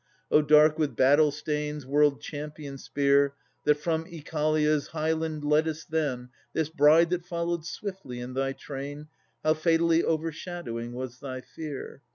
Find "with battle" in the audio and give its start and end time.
0.79-1.29